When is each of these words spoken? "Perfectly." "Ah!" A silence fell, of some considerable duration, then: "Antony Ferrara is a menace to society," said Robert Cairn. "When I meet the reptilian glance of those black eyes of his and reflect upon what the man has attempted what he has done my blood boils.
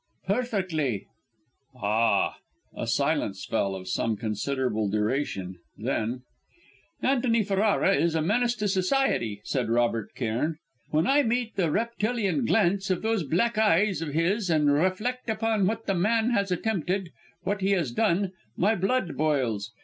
"Perfectly." 0.25 1.05
"Ah!" 1.75 2.37
A 2.75 2.87
silence 2.87 3.45
fell, 3.45 3.75
of 3.75 3.87
some 3.87 4.17
considerable 4.17 4.89
duration, 4.89 5.59
then: 5.77 6.23
"Antony 7.03 7.43
Ferrara 7.43 7.93
is 7.93 8.15
a 8.15 8.21
menace 8.23 8.55
to 8.55 8.67
society," 8.67 9.41
said 9.43 9.69
Robert 9.69 10.15
Cairn. 10.15 10.57
"When 10.89 11.05
I 11.05 11.21
meet 11.21 11.55
the 11.55 11.69
reptilian 11.69 12.45
glance 12.47 12.89
of 12.89 13.03
those 13.03 13.21
black 13.21 13.59
eyes 13.59 14.01
of 14.01 14.15
his 14.15 14.49
and 14.49 14.73
reflect 14.73 15.29
upon 15.29 15.67
what 15.67 15.85
the 15.85 15.93
man 15.93 16.31
has 16.31 16.51
attempted 16.51 17.11
what 17.43 17.61
he 17.61 17.69
has 17.73 17.91
done 17.91 18.31
my 18.57 18.73
blood 18.73 19.15
boils. 19.15 19.71